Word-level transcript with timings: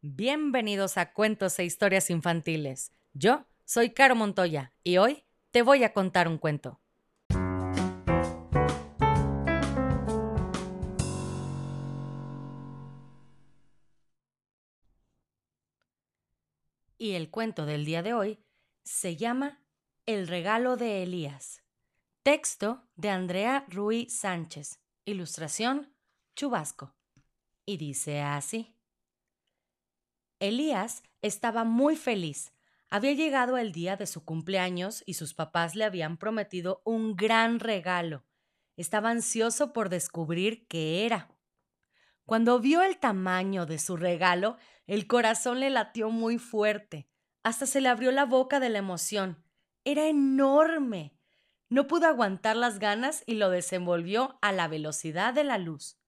Bienvenidos 0.00 0.96
a 0.96 1.12
Cuentos 1.12 1.58
e 1.58 1.64
Historias 1.64 2.08
Infantiles. 2.08 2.92
Yo 3.14 3.46
soy 3.64 3.90
Caro 3.90 4.14
Montoya 4.14 4.72
y 4.84 4.98
hoy 4.98 5.24
te 5.50 5.62
voy 5.62 5.82
a 5.82 5.92
contar 5.92 6.28
un 6.28 6.38
cuento. 6.38 6.80
Y 16.96 17.14
el 17.14 17.28
cuento 17.32 17.66
del 17.66 17.84
día 17.84 18.04
de 18.04 18.14
hoy 18.14 18.38
se 18.84 19.16
llama 19.16 19.64
El 20.06 20.28
regalo 20.28 20.76
de 20.76 21.02
Elías. 21.02 21.64
Texto 22.22 22.84
de 22.94 23.10
Andrea 23.10 23.66
Ruiz 23.68 24.16
Sánchez. 24.16 24.78
Ilustración 25.04 25.92
Chubasco. 26.36 26.94
Y 27.66 27.78
dice 27.78 28.20
así. 28.20 28.77
Elías 30.40 31.02
estaba 31.22 31.64
muy 31.64 31.96
feliz. 31.96 32.52
Había 32.90 33.12
llegado 33.12 33.58
el 33.58 33.72
día 33.72 33.96
de 33.96 34.06
su 34.06 34.24
cumpleaños 34.24 35.02
y 35.04 35.14
sus 35.14 35.34
papás 35.34 35.74
le 35.74 35.84
habían 35.84 36.16
prometido 36.16 36.80
un 36.84 37.16
gran 37.16 37.60
regalo. 37.60 38.24
Estaba 38.76 39.10
ansioso 39.10 39.72
por 39.72 39.88
descubrir 39.88 40.66
qué 40.68 41.04
era. 41.04 41.28
Cuando 42.24 42.60
vio 42.60 42.82
el 42.82 42.98
tamaño 42.98 43.66
de 43.66 43.78
su 43.78 43.96
regalo, 43.96 44.56
el 44.86 45.06
corazón 45.06 45.60
le 45.60 45.70
latió 45.70 46.10
muy 46.10 46.38
fuerte. 46.38 47.08
Hasta 47.42 47.66
se 47.66 47.80
le 47.80 47.88
abrió 47.88 48.12
la 48.12 48.24
boca 48.24 48.60
de 48.60 48.68
la 48.68 48.78
emoción. 48.78 49.42
Era 49.84 50.06
enorme. 50.06 51.14
No 51.68 51.86
pudo 51.86 52.06
aguantar 52.06 52.56
las 52.56 52.78
ganas 52.78 53.22
y 53.26 53.34
lo 53.34 53.50
desenvolvió 53.50 54.38
a 54.40 54.52
la 54.52 54.68
velocidad 54.68 55.34
de 55.34 55.44
la 55.44 55.58
luz. 55.58 55.98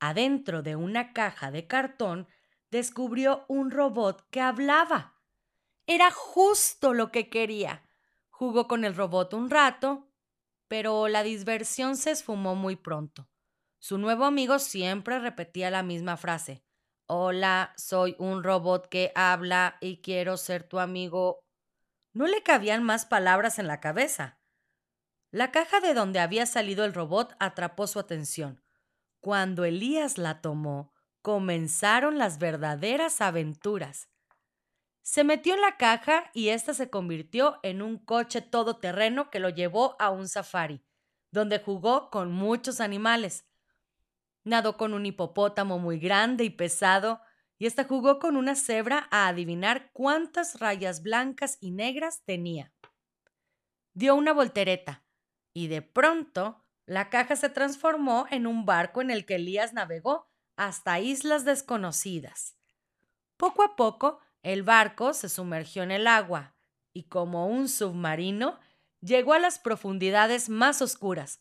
Adentro 0.00 0.62
de 0.62 0.76
una 0.76 1.12
caja 1.12 1.50
de 1.50 1.66
cartón 1.66 2.26
descubrió 2.72 3.44
un 3.48 3.70
robot 3.70 4.26
que 4.30 4.40
hablaba. 4.40 5.14
Era 5.86 6.10
justo 6.10 6.94
lo 6.94 7.12
que 7.12 7.28
quería. 7.28 7.84
Jugó 8.30 8.66
con 8.66 8.86
el 8.86 8.96
robot 8.96 9.34
un 9.34 9.50
rato, 9.50 10.08
pero 10.68 11.06
la 11.08 11.22
diversión 11.22 11.98
se 11.98 12.12
esfumó 12.12 12.54
muy 12.54 12.76
pronto. 12.76 13.28
Su 13.78 13.98
nuevo 13.98 14.24
amigo 14.24 14.58
siempre 14.58 15.18
repetía 15.18 15.70
la 15.70 15.82
misma 15.82 16.16
frase. 16.16 16.64
Hola, 17.06 17.74
soy 17.76 18.16
un 18.18 18.42
robot 18.42 18.88
que 18.88 19.12
habla 19.14 19.76
y 19.82 20.00
quiero 20.00 20.38
ser 20.38 20.62
tu 20.62 20.78
amigo. 20.78 21.44
No 22.14 22.26
le 22.26 22.42
cabían 22.42 22.82
más 22.82 23.04
palabras 23.04 23.58
en 23.58 23.66
la 23.66 23.80
cabeza. 23.80 24.38
La 25.30 25.50
caja 25.50 25.80
de 25.80 25.92
donde 25.92 26.20
había 26.20 26.46
salido 26.46 26.86
el 26.86 26.94
robot 26.94 27.36
atrapó 27.38 27.86
su 27.86 27.98
atención. 27.98 28.62
Cuando 29.20 29.66
Elías 29.66 30.16
la 30.16 30.40
tomó, 30.40 30.91
comenzaron 31.22 32.18
las 32.18 32.38
verdaderas 32.38 33.20
aventuras. 33.20 34.08
Se 35.02 35.24
metió 35.24 35.54
en 35.54 35.60
la 35.60 35.76
caja 35.76 36.30
y 36.34 36.48
ésta 36.48 36.74
se 36.74 36.90
convirtió 36.90 37.58
en 37.62 37.82
un 37.82 37.98
coche 37.98 38.40
todoterreno 38.40 39.30
que 39.30 39.40
lo 39.40 39.48
llevó 39.48 39.96
a 40.00 40.10
un 40.10 40.28
safari, 40.28 40.84
donde 41.30 41.60
jugó 41.60 42.10
con 42.10 42.30
muchos 42.32 42.80
animales. 42.80 43.46
Nadó 44.44 44.76
con 44.76 44.94
un 44.94 45.06
hipopótamo 45.06 45.78
muy 45.78 45.98
grande 45.98 46.44
y 46.44 46.50
pesado, 46.50 47.20
y 47.58 47.66
hasta 47.66 47.84
jugó 47.84 48.18
con 48.18 48.36
una 48.36 48.56
cebra 48.56 49.06
a 49.12 49.28
adivinar 49.28 49.90
cuántas 49.92 50.58
rayas 50.58 51.02
blancas 51.02 51.58
y 51.60 51.70
negras 51.70 52.24
tenía. 52.24 52.72
Dio 53.94 54.16
una 54.16 54.32
voltereta, 54.32 55.04
y 55.52 55.68
de 55.68 55.82
pronto 55.82 56.64
la 56.86 57.08
caja 57.08 57.36
se 57.36 57.48
transformó 57.50 58.26
en 58.30 58.48
un 58.48 58.66
barco 58.66 59.00
en 59.00 59.10
el 59.10 59.24
que 59.24 59.36
Elías 59.36 59.72
navegó 59.72 60.31
hasta 60.56 61.00
islas 61.00 61.44
desconocidas. 61.44 62.56
Poco 63.36 63.62
a 63.62 63.76
poco, 63.76 64.20
el 64.42 64.62
barco 64.62 65.14
se 65.14 65.28
sumergió 65.28 65.82
en 65.82 65.90
el 65.90 66.06
agua 66.06 66.54
y 66.92 67.04
como 67.04 67.46
un 67.46 67.68
submarino 67.68 68.58
llegó 69.00 69.32
a 69.32 69.38
las 69.38 69.58
profundidades 69.58 70.48
más 70.48 70.82
oscuras, 70.82 71.40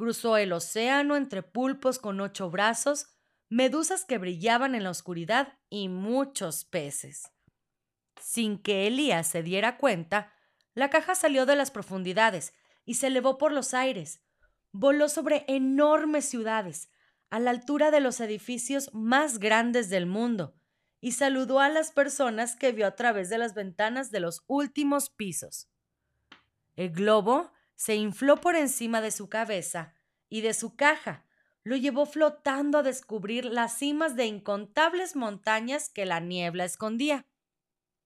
Cruzó 0.00 0.38
el 0.38 0.54
océano 0.54 1.14
entre 1.14 1.42
pulpos 1.42 1.98
con 1.98 2.22
ocho 2.22 2.48
brazos, 2.48 3.08
medusas 3.50 4.06
que 4.06 4.16
brillaban 4.16 4.74
en 4.74 4.84
la 4.84 4.88
oscuridad 4.88 5.58
y 5.68 5.90
muchos 5.90 6.64
peces. 6.64 7.30
Sin 8.18 8.62
que 8.62 8.86
Elías 8.86 9.26
se 9.26 9.42
diera 9.42 9.76
cuenta, 9.76 10.32
la 10.72 10.88
caja 10.88 11.14
salió 11.14 11.44
de 11.44 11.54
las 11.54 11.70
profundidades 11.70 12.54
y 12.86 12.94
se 12.94 13.08
elevó 13.08 13.36
por 13.36 13.52
los 13.52 13.74
aires. 13.74 14.22
Voló 14.72 15.10
sobre 15.10 15.44
enormes 15.48 16.24
ciudades, 16.24 16.88
a 17.30 17.38
la 17.38 17.50
altura 17.50 17.90
de 17.90 18.00
los 18.00 18.20
edificios 18.20 18.92
más 18.92 19.38
grandes 19.38 19.88
del 19.88 20.06
mundo, 20.06 20.54
y 21.00 21.12
saludó 21.12 21.60
a 21.60 21.68
las 21.68 21.92
personas 21.92 22.56
que 22.56 22.72
vio 22.72 22.86
a 22.86 22.94
través 22.94 23.30
de 23.30 23.38
las 23.38 23.54
ventanas 23.54 24.10
de 24.10 24.20
los 24.20 24.44
últimos 24.46 25.08
pisos. 25.08 25.70
El 26.76 26.90
globo 26.90 27.52
se 27.74 27.94
infló 27.94 28.36
por 28.36 28.56
encima 28.56 29.00
de 29.00 29.10
su 29.10 29.28
cabeza 29.28 29.94
y 30.28 30.42
de 30.42 30.52
su 30.52 30.76
caja. 30.76 31.24
Lo 31.62 31.76
llevó 31.76 32.04
flotando 32.04 32.78
a 32.78 32.82
descubrir 32.82 33.46
las 33.46 33.78
cimas 33.78 34.16
de 34.16 34.26
incontables 34.26 35.16
montañas 35.16 35.88
que 35.88 36.04
la 36.04 36.20
niebla 36.20 36.64
escondía. 36.64 37.26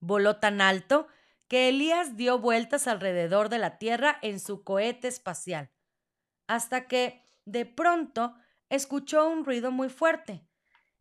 Voló 0.00 0.36
tan 0.36 0.60
alto 0.60 1.08
que 1.48 1.68
Elías 1.68 2.16
dio 2.16 2.38
vueltas 2.38 2.86
alrededor 2.86 3.48
de 3.48 3.58
la 3.58 3.78
Tierra 3.78 4.18
en 4.22 4.40
su 4.40 4.64
cohete 4.64 5.08
espacial, 5.08 5.70
hasta 6.46 6.86
que, 6.86 7.28
de 7.44 7.66
pronto, 7.66 8.34
escuchó 8.74 9.28
un 9.28 9.44
ruido 9.44 9.70
muy 9.70 9.88
fuerte. 9.88 10.46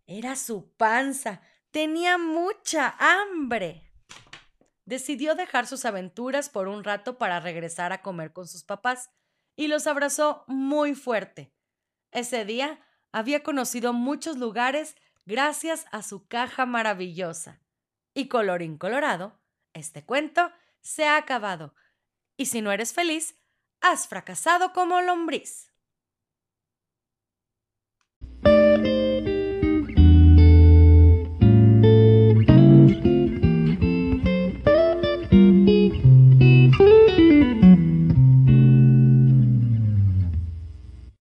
Era 0.05 0.35
su 0.35 0.71
panza. 0.75 1.41
Tenía 1.71 2.17
mucha 2.17 2.95
hambre 2.99 3.93
decidió 4.85 5.35
dejar 5.35 5.67
sus 5.67 5.85
aventuras 5.85 6.49
por 6.49 6.67
un 6.67 6.83
rato 6.83 7.17
para 7.17 7.39
regresar 7.39 7.91
a 7.93 8.01
comer 8.01 8.33
con 8.33 8.47
sus 8.47 8.63
papás 8.63 9.09
y 9.55 9.67
los 9.67 9.87
abrazó 9.87 10.43
muy 10.47 10.95
fuerte. 10.95 11.53
Ese 12.11 12.45
día 12.45 12.79
había 13.11 13.43
conocido 13.43 13.93
muchos 13.93 14.37
lugares 14.37 14.95
gracias 15.25 15.85
a 15.91 16.03
su 16.03 16.27
caja 16.27 16.65
maravillosa. 16.65 17.61
Y 18.13 18.27
colorín 18.27 18.77
colorado, 18.77 19.39
este 19.73 20.05
cuento 20.05 20.51
se 20.81 21.05
ha 21.05 21.17
acabado. 21.17 21.73
Y 22.37 22.47
si 22.47 22.61
no 22.61 22.71
eres 22.71 22.93
feliz, 22.93 23.35
has 23.81 24.07
fracasado 24.07 24.73
como 24.73 25.01
lombriz. 25.01 25.72